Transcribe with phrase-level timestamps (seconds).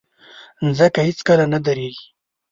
[0.65, 2.05] مځکه هیڅکله نه دریږي.